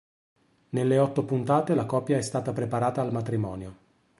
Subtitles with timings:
[0.69, 3.75] Nelle otto puntate la coppia è stata preparata al matrimonio.